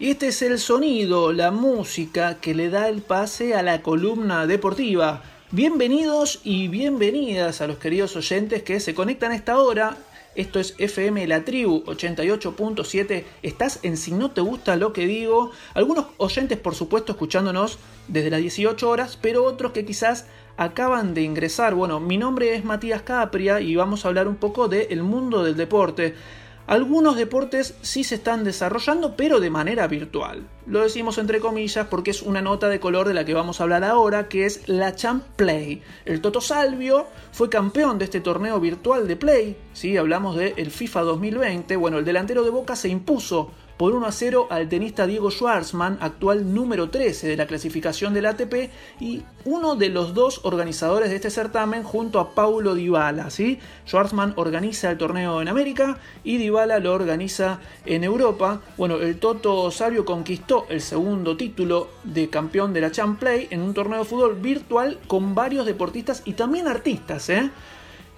[0.00, 4.46] Y este es el sonido, la música que le da el pase a la columna
[4.46, 5.22] deportiva.
[5.50, 9.96] Bienvenidos y bienvenidas a los queridos oyentes que se conectan a esta hora
[10.34, 13.24] esto es FM La Tribu 88.7.
[13.42, 15.50] Estás en Si No Te Gusta Lo Que Digo.
[15.74, 21.22] Algunos oyentes, por supuesto, escuchándonos desde las 18 horas, pero otros que quizás acaban de
[21.22, 21.74] ingresar.
[21.74, 25.56] Bueno, mi nombre es Matías Capria y vamos a hablar un poco del mundo del
[25.56, 26.14] deporte.
[26.68, 30.46] Algunos deportes sí se están desarrollando, pero de manera virtual.
[30.66, 33.62] Lo decimos entre comillas porque es una nota de color de la que vamos a
[33.62, 35.80] hablar ahora, que es la Champ Play.
[36.04, 39.96] El Toto Salvio fue campeón de este torneo virtual de Play, ¿sí?
[39.96, 41.74] hablamos del FIFA 2020.
[41.76, 45.98] Bueno, el delantero de Boca se impuso por 1 a 0 al tenista Diego Schwartzman,
[46.00, 51.16] actual número 13 de la clasificación del ATP y uno de los dos organizadores de
[51.16, 53.30] este certamen junto a Paulo Dybala.
[53.30, 53.60] ¿sí?
[53.86, 58.60] Schwartzman organiza el torneo en América y Dybala lo organiza en Europa.
[58.76, 63.62] Bueno, el Toto Sabio conquistó el segundo título de campeón de la Champ Play en
[63.62, 67.30] un torneo de fútbol virtual con varios deportistas y también artistas.
[67.30, 67.48] ¿eh?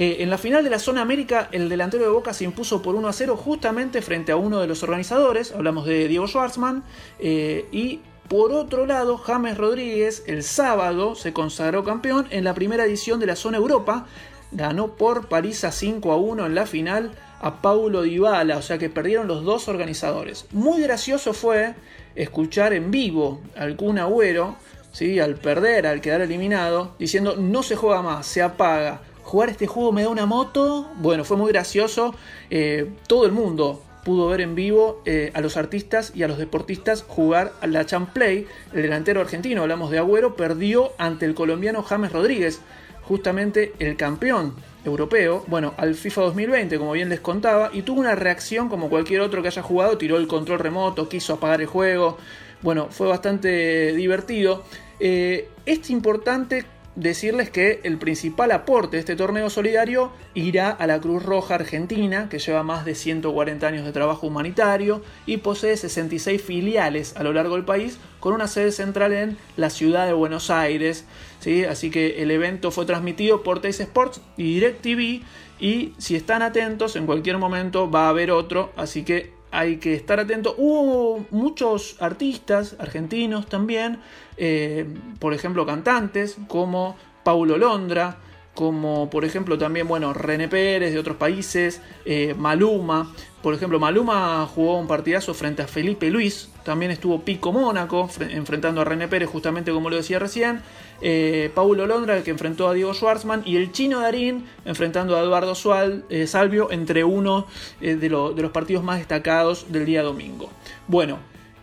[0.00, 2.94] Eh, en la final de la zona América, el delantero de Boca se impuso por
[2.94, 6.84] 1 a 0 justamente frente a uno de los organizadores, hablamos de Diego Schwartzman,
[7.18, 7.98] eh, y
[8.28, 13.26] por otro lado, James Rodríguez el sábado se consagró campeón en la primera edición de
[13.26, 14.06] la zona Europa,
[14.52, 17.10] ganó por París a 5 a 1 en la final
[17.40, 20.46] a Paulo Dybala, o sea que perdieron los dos organizadores.
[20.52, 21.74] Muy gracioso fue
[22.14, 24.54] escuchar en vivo al Kun Agüero,
[24.92, 25.18] ¿sí?
[25.18, 29.92] al perder, al quedar eliminado, diciendo no se juega más, se apaga jugar este juego
[29.92, 30.88] me da una moto.
[30.96, 32.14] Bueno, fue muy gracioso.
[32.48, 36.38] Eh, todo el mundo pudo ver en vivo eh, a los artistas y a los
[36.38, 38.46] deportistas jugar a la Champ Play.
[38.72, 42.62] El delantero argentino, hablamos de Agüero, perdió ante el colombiano James Rodríguez,
[43.02, 44.54] justamente el campeón
[44.86, 49.20] europeo, bueno, al FIFA 2020, como bien les contaba, y tuvo una reacción como cualquier
[49.20, 52.16] otro que haya jugado, tiró el control remoto, quiso apagar el juego,
[52.62, 54.64] bueno, fue bastante divertido.
[55.00, 56.64] Eh, es importante
[56.98, 62.28] decirles que el principal aporte de este torneo solidario irá a la Cruz Roja Argentina,
[62.28, 67.32] que lleva más de 140 años de trabajo humanitario y posee 66 filiales a lo
[67.32, 71.04] largo del país, con una sede central en la ciudad de Buenos Aires.
[71.38, 71.64] ¿sí?
[71.64, 75.22] Así que el evento fue transmitido por Teis Sports y DirecTV.
[75.60, 78.72] Y si están atentos, en cualquier momento va a haber otro.
[78.76, 80.54] Así que hay que estar atento.
[80.56, 83.98] Hubo muchos artistas argentinos también,
[84.36, 84.86] eh,
[85.18, 88.18] por ejemplo cantantes como Paulo Londra,
[88.58, 93.14] como por ejemplo también, bueno, René Pérez de otros países, eh, Maluma.
[93.40, 98.80] Por ejemplo, Maluma jugó un partidazo frente a Felipe Luis, también estuvo Pico Mónaco enfrentando
[98.80, 100.60] a René Pérez, justamente como lo decía recién.
[101.00, 105.54] Eh, Paulo Londra, que enfrentó a Diego Schwartzman, y el chino Darín enfrentando a Eduardo
[105.54, 107.46] Sual, eh, Salvio, entre uno
[107.80, 110.50] de, de los partidos más destacados del día domingo.
[110.88, 111.18] Bueno,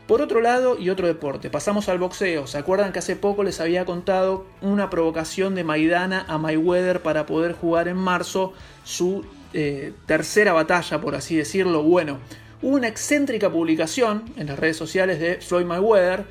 [0.08, 2.46] por otro lado, y otro deporte, pasamos al boxeo.
[2.46, 7.26] ¿Se acuerdan que hace poco les había contado una provocación de Maidana a Mayweather para
[7.26, 8.54] poder jugar en marzo
[8.84, 11.82] su eh, tercera batalla, por así decirlo?
[11.82, 12.20] Bueno,
[12.62, 16.26] hubo una excéntrica publicación en las redes sociales de Floyd Mayweather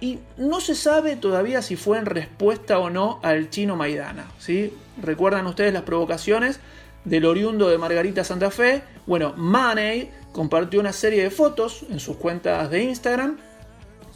[0.00, 4.30] y no se sabe todavía si fue en respuesta o no al chino Maidana.
[4.38, 4.72] ¿sí?
[5.02, 6.60] ¿Recuerdan ustedes las provocaciones
[7.04, 8.82] del oriundo de Margarita Santa Fe?
[9.06, 13.38] Bueno, Money compartió una serie de fotos en sus cuentas de Instagram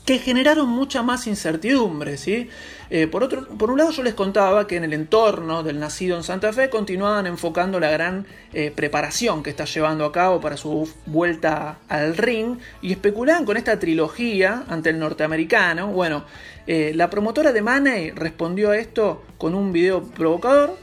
[0.05, 2.19] que generaron mucha más incertidumbre.
[2.19, 2.49] ¿sí?
[2.90, 6.16] Eh, por, otro, por un lado yo les contaba que en el entorno del nacido
[6.16, 10.56] en Santa Fe continuaban enfocando la gran eh, preparación que está llevando a cabo para
[10.56, 15.88] su vuelta al ring y especulaban con esta trilogía ante el norteamericano.
[15.88, 16.25] Bueno,
[16.67, 20.76] eh, la promotora de Money respondió a esto con un video provocador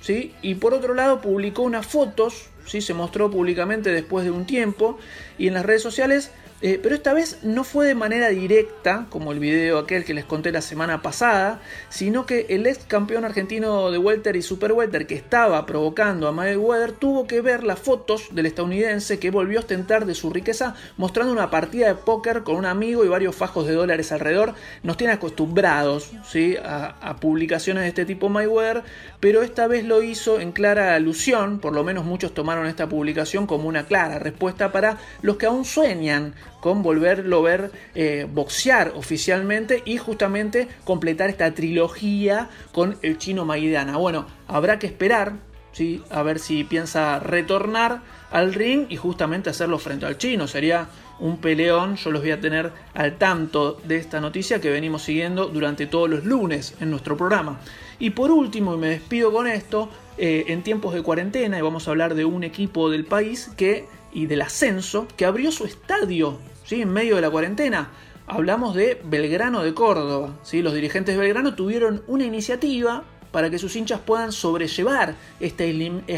[0.00, 0.34] ¿sí?
[0.42, 2.80] y por otro lado publicó unas fotos ¿sí?
[2.80, 4.98] se mostró públicamente después de un tiempo
[5.38, 6.30] y en las redes sociales
[6.62, 10.24] eh, pero esta vez no fue de manera directa, como el video aquel que les
[10.24, 11.60] conté la semana pasada,
[11.90, 16.32] sino que el ex campeón argentino de Welter y Super Welter que estaba provocando a
[16.32, 20.74] Mayweather tuvo que ver las fotos del estadounidense que volvió a ostentar de su riqueza
[20.96, 24.54] mostrando una partida de póker con un amigo y varios fajos de dólares alrededor.
[24.82, 26.56] Nos tiene acostumbrados ¿sí?
[26.56, 28.82] a, a publicaciones de este tipo Mayweather,
[29.20, 33.46] pero esta vez lo hizo en clara alusión, por lo menos muchos tomaron esta publicación
[33.46, 38.92] como una clara respuesta para los que aún sueñan con volverlo a ver eh, boxear
[38.96, 43.98] oficialmente y justamente completar esta trilogía con el chino Maidana.
[43.98, 45.34] Bueno, habrá que esperar
[45.72, 46.02] ¿sí?
[46.10, 48.00] a ver si piensa retornar
[48.30, 50.46] al ring y justamente hacerlo frente al chino.
[50.46, 50.88] Sería
[51.18, 55.46] un peleón, yo los voy a tener al tanto de esta noticia que venimos siguiendo
[55.46, 57.60] durante todos los lunes en nuestro programa.
[57.98, 61.86] Y por último, y me despido con esto, eh, en tiempos de cuarentena, y vamos
[61.86, 66.38] a hablar de un equipo del país que, y del ascenso, que abrió su estadio
[66.64, 66.82] ¿sí?
[66.82, 67.90] en medio de la cuarentena.
[68.26, 70.38] Hablamos de Belgrano de Córdoba.
[70.42, 70.62] ¿sí?
[70.62, 75.64] Los dirigentes de Belgrano tuvieron una iniciativa para que sus hinchas puedan sobrellevar este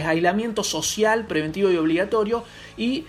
[0.06, 2.44] aislamiento social, preventivo y obligatorio.
[2.76, 3.04] Y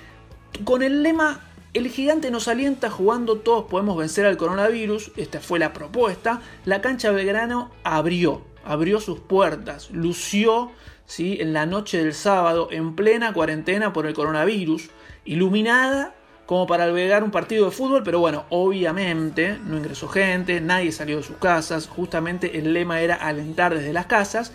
[0.64, 5.60] con el lema el gigante nos alienta jugando todos podemos vencer al coronavirus, esta fue
[5.60, 10.72] la propuesta, la cancha Belgrano abrió, abrió sus puertas, lució
[11.06, 11.38] ¿sí?
[11.40, 14.90] en la noche del sábado en plena cuarentena por el coronavirus,
[15.26, 16.16] iluminada
[16.46, 21.18] como para albergar un partido de fútbol, pero bueno, obviamente no ingresó gente, nadie salió
[21.18, 24.52] de sus casas, justamente el lema era alentar desde las casas,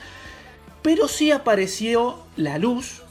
[0.83, 3.03] pero sí apareció la luz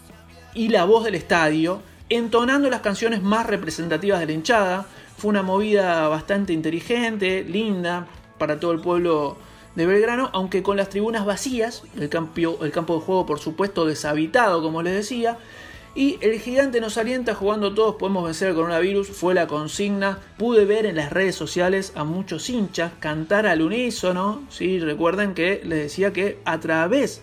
[0.54, 4.86] y la voz del estadio, entonando las canciones más representativas de la hinchada.
[5.18, 8.08] Fue una movida bastante inteligente, linda,
[8.38, 9.38] para todo el pueblo
[9.76, 13.86] de Belgrano, aunque con las tribunas vacías, el campo, el campo de juego por supuesto
[13.86, 15.38] deshabitado, como les decía,
[15.96, 20.18] y el gigante nos alienta jugando todos podemos vencer el coronavirus, fue la consigna.
[20.38, 24.42] Pude ver en las redes sociales a muchos hinchas cantar al unísono.
[24.50, 24.80] ¿sí?
[24.80, 27.22] Recuerden que les decía que a través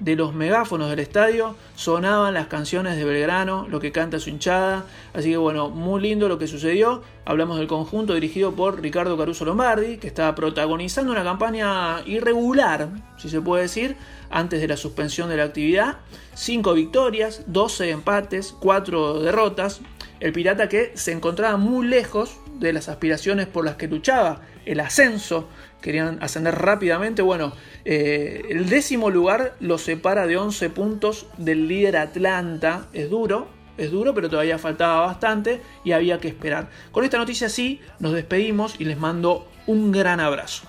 [0.00, 4.84] de los megáfonos del estadio sonaban las canciones de Belgrano, lo que canta su hinchada.
[5.14, 7.02] Así que bueno, muy lindo lo que sucedió.
[7.24, 12.88] Hablamos del conjunto dirigido por Ricardo Caruso Lombardi, que estaba protagonizando una campaña irregular,
[13.18, 13.96] si se puede decir,
[14.30, 15.98] antes de la suspensión de la actividad.
[16.34, 19.80] Cinco victorias, 12 empates, 4 derrotas.
[20.18, 24.80] El Pirata que se encontraba muy lejos de las aspiraciones por las que luchaba, el
[24.80, 25.48] ascenso
[25.80, 27.22] querían ascender rápidamente.
[27.22, 27.52] Bueno,
[27.84, 32.86] eh, el décimo lugar lo separa de 11 puntos del líder Atlanta.
[32.92, 36.68] Es duro, es duro, pero todavía faltaba bastante y había que esperar.
[36.92, 40.64] Con esta noticia sí, nos despedimos y les mando un gran abrazo.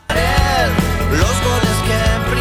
[1.12, 2.41] Los goles que